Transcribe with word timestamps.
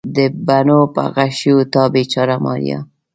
د 0.15 0.17
بڼو 0.47 0.81
په 0.95 1.03
غشیو 1.15 1.57
تا 1.73 1.83
بیچاره 1.93 2.35
ماریا 2.45 2.79